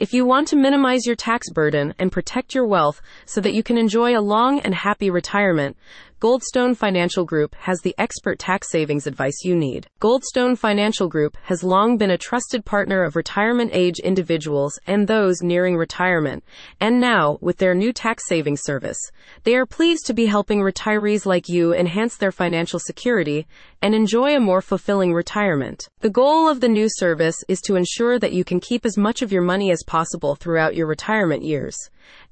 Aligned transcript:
If 0.00 0.12
you 0.12 0.24
want 0.24 0.46
to 0.48 0.56
minimize 0.56 1.06
your 1.06 1.16
tax 1.16 1.50
burden 1.50 1.92
and 1.98 2.12
protect 2.12 2.54
your 2.54 2.64
wealth 2.64 3.02
so 3.26 3.40
that 3.40 3.52
you 3.52 3.64
can 3.64 3.76
enjoy 3.76 4.16
a 4.16 4.22
long 4.22 4.60
and 4.60 4.72
happy 4.72 5.10
retirement, 5.10 5.76
Goldstone 6.20 6.76
Financial 6.76 7.24
Group 7.24 7.54
has 7.54 7.80
the 7.80 7.94
expert 7.96 8.40
tax 8.40 8.72
savings 8.72 9.06
advice 9.06 9.44
you 9.44 9.54
need. 9.54 9.86
Goldstone 10.00 10.58
Financial 10.58 11.06
Group 11.06 11.36
has 11.44 11.62
long 11.62 11.96
been 11.96 12.10
a 12.10 12.18
trusted 12.18 12.64
partner 12.64 13.04
of 13.04 13.14
retirement 13.14 13.70
age 13.72 14.00
individuals 14.00 14.80
and 14.84 15.06
those 15.06 15.42
nearing 15.42 15.76
retirement. 15.76 16.42
And 16.80 17.00
now, 17.00 17.38
with 17.40 17.58
their 17.58 17.72
new 17.72 17.92
tax 17.92 18.26
savings 18.26 18.62
service, 18.64 18.98
they 19.44 19.54
are 19.54 19.64
pleased 19.64 20.06
to 20.06 20.12
be 20.12 20.26
helping 20.26 20.58
retirees 20.58 21.24
like 21.24 21.48
you 21.48 21.72
enhance 21.72 22.16
their 22.16 22.32
financial 22.32 22.80
security 22.80 23.46
and 23.80 23.94
enjoy 23.94 24.34
a 24.34 24.40
more 24.40 24.60
fulfilling 24.60 25.14
retirement. 25.14 25.88
The 26.00 26.10
goal 26.10 26.48
of 26.48 26.60
the 26.60 26.68
new 26.68 26.88
service 26.88 27.44
is 27.46 27.60
to 27.60 27.76
ensure 27.76 28.18
that 28.18 28.32
you 28.32 28.42
can 28.42 28.58
keep 28.58 28.84
as 28.84 28.98
much 28.98 29.22
of 29.22 29.30
your 29.30 29.42
money 29.42 29.70
as 29.70 29.84
possible 29.88 30.36
throughout 30.36 30.76
your 30.76 30.86
retirement 30.86 31.42
years. 31.42 31.76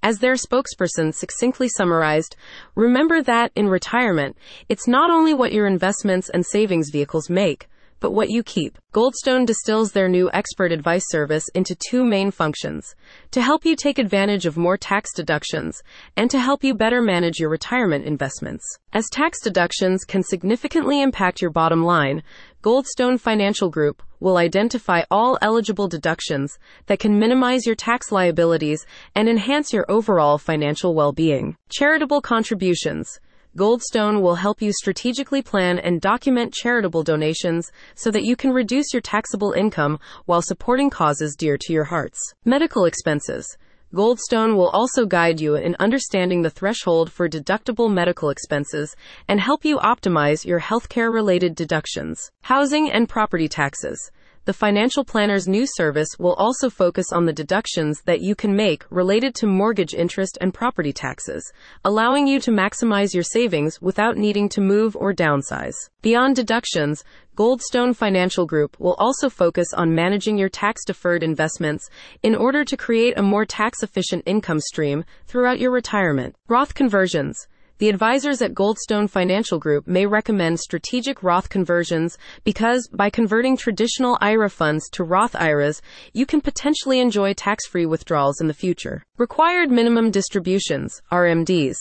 As 0.03 0.21
their 0.21 0.35
spokesperson 0.35 1.13
succinctly 1.13 1.69
summarized, 1.69 2.37
remember 2.77 3.21
that 3.23 3.51
in 3.57 3.69
retirement, 3.69 4.37
it's 4.69 4.87
not 4.87 5.11
only 5.11 5.35
what 5.35 5.53
your 5.53 5.67
investments 5.67 6.29
and 6.29 6.47
savings 6.47 6.91
vehicles 6.91 7.29
make, 7.29 7.69
but 8.07 8.13
what 8.13 8.31
you 8.31 8.45
keep. 8.45 8.79
Goldstone 8.95 9.45
distills 9.45 9.91
their 9.91 10.09
new 10.09 10.31
expert 10.33 10.71
advice 10.71 11.03
service 11.09 11.43
into 11.57 11.75
two 11.75 12.05
main 12.05 12.31
functions 12.31 12.95
to 13.33 13.43
help 13.43 13.65
you 13.65 13.75
take 13.75 13.99
advantage 13.99 14.47
of 14.47 14.57
more 14.57 14.77
tax 14.77 15.13
deductions 15.13 15.83
and 16.17 16.31
to 16.31 16.39
help 16.39 16.63
you 16.63 16.73
better 16.73 17.03
manage 17.03 17.41
your 17.41 17.51
retirement 17.51 18.05
investments. 18.05 18.65
As 18.93 19.09
tax 19.11 19.41
deductions 19.43 20.05
can 20.05 20.23
significantly 20.23 21.03
impact 21.03 21.43
your 21.43 21.51
bottom 21.51 21.83
line, 21.83 22.23
Goldstone 22.63 23.19
Financial 23.19 23.71
Group 23.71 24.05
will 24.21 24.37
identify 24.37 25.03
all 25.11 25.37
eligible 25.43 25.89
deductions 25.89 26.57
that 26.87 27.01
can 27.01 27.19
minimize 27.19 27.67
your 27.67 27.75
tax 27.75 28.13
liabilities 28.13 28.87
and 29.17 29.29
enhance 29.29 29.73
your 29.73 29.85
overall 29.89 30.39
financial 30.39 30.95
well 30.95 31.11
being. 31.11 31.57
Charitable 31.71 32.21
contributions. 32.21 33.19
Goldstone 33.57 34.21
will 34.21 34.35
help 34.35 34.61
you 34.61 34.71
strategically 34.71 35.41
plan 35.41 35.79
and 35.79 35.99
document 35.99 36.53
charitable 36.53 37.03
donations 37.03 37.73
so 37.95 38.11
that 38.11 38.23
you 38.23 38.37
can 38.37 38.53
reduce 38.53 38.93
your 38.93 39.01
taxable 39.01 39.53
income 39.53 39.99
while 40.27 40.43
supporting 40.43 40.91
causes 40.91 41.35
dear 41.35 41.57
to 41.63 41.73
your 41.73 41.85
hearts. 41.85 42.19
Medical 42.45 42.85
expenses. 42.85 43.57
Goldstone 43.95 44.57
will 44.57 44.69
also 44.69 45.07
guide 45.07 45.41
you 45.41 45.55
in 45.55 45.75
understanding 45.81 46.43
the 46.43 46.51
threshold 46.51 47.11
for 47.11 47.31
deductible 47.31 47.91
medical 47.91 48.29
expenses 48.29 48.95
and 49.27 49.41
help 49.41 49.65
you 49.65 49.79
optimize 49.79 50.45
your 50.45 50.61
healthcare 50.61 51.11
related 51.11 51.55
deductions. 51.55 52.31
Housing 52.43 52.93
and 52.93 53.09
property 53.09 53.49
taxes. 53.49 54.11
The 54.47 54.53
financial 54.53 55.05
planner's 55.05 55.49
new 55.49 55.67
service 55.67 56.09
will 56.21 56.35
also 56.35 56.71
focus 56.71 57.07
on 57.13 57.27
the 57.27 57.33
deductions 57.33 58.03
that 58.03 58.21
you 58.21 58.37
can 58.37 58.55
make 58.55 58.85
related 58.91 59.35
to 59.37 59.47
mortgage 59.49 59.93
interest 59.93 60.39
and 60.41 60.55
property 60.55 60.93
taxes, 60.93 61.53
allowing 61.85 62.29
you 62.29 62.39
to 62.39 62.53
maximize 62.53 63.13
your 63.13 63.25
savings 63.25 63.83
without 63.83 64.17
needing 64.17 64.49
to 64.51 64.61
move 64.61 64.95
or 64.95 65.13
downsize. 65.13 65.75
Beyond 66.01 66.37
deductions, 66.37 67.03
Goldstone 67.37 67.97
Financial 67.97 68.47
Group 68.47 68.79
will 68.79 68.95
also 69.01 69.29
focus 69.29 69.75
on 69.75 69.97
managing 69.97 70.39
your 70.39 70.49
tax 70.49 70.85
deferred 70.85 71.25
investments 71.25 71.91
in 72.23 72.37
order 72.37 72.65
to 72.67 72.77
create 72.77 73.19
a 73.19 73.23
more 73.23 73.45
tax 73.45 73.83
efficient 73.83 74.23
income 74.27 74.61
stream 74.61 75.05
throughout 75.27 75.59
your 75.59 75.73
retirement. 75.73 76.37
Roth 76.47 76.73
conversions. 76.73 77.49
The 77.79 77.91
advisors 77.91 78.41
at 78.41 78.55
Goldstone 78.55 79.11
Financial 79.11 79.59
Group 79.59 79.87
may 79.87 80.07
recommend 80.07 80.61
strategic 80.61 81.23
Roth 81.23 81.51
conversions 81.51 82.17
because 82.43 82.89
by 82.89 83.11
converting 83.11 83.55
traditional 83.55 84.17
IRA 84.23 84.49
funds 84.49 84.89
to 84.93 85.05
Roth 85.05 85.37
IRAs, 85.37 85.83
you 86.15 86.25
can 86.25 86.41
potentially 86.41 87.01
enjoy 87.01 87.35
tax 87.35 87.67
free 87.67 87.85
withdrawals 87.85 88.41
in 88.41 88.49
the 88.49 88.55
future. 88.55 89.03
Required 89.19 89.71
minimum 89.71 90.11
distributions, 90.11 91.03
RMDs. 91.13 91.77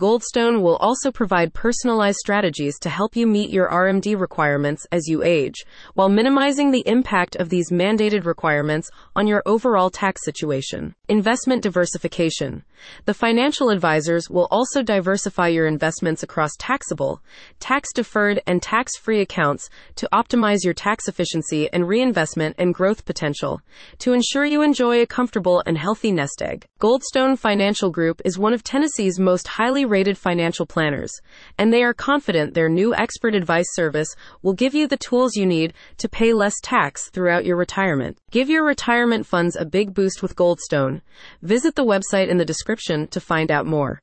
Goldstone 0.00 0.62
will 0.62 0.76
also 0.76 1.12
provide 1.12 1.54
personalized 1.54 2.18
strategies 2.18 2.78
to 2.80 2.88
help 2.88 3.14
you 3.14 3.26
meet 3.26 3.50
your 3.50 3.68
RMD 3.68 4.18
requirements 4.18 4.86
as 4.90 5.06
you 5.06 5.22
age, 5.22 5.64
while 5.94 6.08
minimizing 6.08 6.70
the 6.70 6.82
impact 6.86 7.36
of 7.36 7.50
these 7.50 7.70
mandated 7.70 8.24
requirements 8.24 8.90
on 9.14 9.26
your 9.26 9.42
overall 9.46 9.90
tax 9.90 10.24
situation. 10.24 10.94
Investment 11.08 11.62
diversification. 11.62 12.64
The 13.04 13.14
financial 13.14 13.70
advisors 13.70 14.28
will 14.28 14.48
also 14.50 14.82
diversify 14.82 15.48
your 15.48 15.66
investments 15.66 16.22
across 16.22 16.50
taxable, 16.58 17.22
tax 17.60 17.92
deferred, 17.92 18.42
and 18.46 18.60
tax 18.60 18.96
free 18.96 19.20
accounts 19.20 19.68
to 19.96 20.08
optimize 20.12 20.64
your 20.64 20.74
tax 20.74 21.06
efficiency 21.06 21.72
and 21.72 21.86
reinvestment 21.86 22.56
and 22.58 22.74
growth 22.74 23.04
potential 23.04 23.60
to 23.98 24.12
ensure 24.12 24.44
you 24.44 24.62
enjoy 24.62 25.00
a 25.00 25.06
comfortable 25.06 25.62
and 25.64 25.78
healthy 25.78 26.10
nest 26.10 26.42
egg. 26.42 26.66
Goldstone 26.80 27.38
Financial 27.38 27.90
Group 27.90 28.20
is 28.24 28.38
one 28.38 28.52
of 28.52 28.64
Tennessee's 28.64 29.20
most 29.20 29.46
highly 29.46 29.81
rated 29.84 30.16
financial 30.16 30.64
planners, 30.64 31.12
and 31.58 31.72
they 31.72 31.82
are 31.82 31.92
confident 31.92 32.54
their 32.54 32.68
new 32.68 32.94
expert 32.94 33.34
advice 33.34 33.66
service 33.74 34.08
will 34.40 34.54
give 34.54 34.74
you 34.74 34.86
the 34.86 34.96
tools 34.96 35.36
you 35.36 35.44
need 35.44 35.74
to 35.98 36.08
pay 36.08 36.32
less 36.32 36.54
tax 36.62 37.10
throughout 37.10 37.44
your 37.44 37.56
retirement. 37.56 38.16
Give 38.30 38.48
your 38.48 38.64
retirement 38.64 39.26
funds 39.26 39.56
a 39.56 39.66
big 39.66 39.92
boost 39.92 40.22
with 40.22 40.36
Goldstone. 40.36 41.02
Visit 41.42 41.74
the 41.74 41.84
website 41.84 42.28
in 42.28 42.38
the 42.38 42.44
description 42.44 43.08
to 43.08 43.20
find 43.20 43.50
out 43.50 43.66
more. 43.66 44.00